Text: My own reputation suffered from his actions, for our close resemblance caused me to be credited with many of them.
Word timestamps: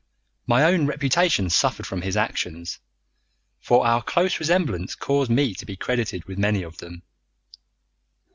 My 0.47 0.63
own 0.63 0.87
reputation 0.87 1.51
suffered 1.51 1.85
from 1.85 2.01
his 2.01 2.17
actions, 2.17 2.79
for 3.59 3.85
our 3.85 4.01
close 4.01 4.39
resemblance 4.39 4.95
caused 4.95 5.29
me 5.29 5.53
to 5.53 5.63
be 5.67 5.75
credited 5.75 6.25
with 6.25 6.39
many 6.39 6.63
of 6.63 6.79
them. 6.79 7.03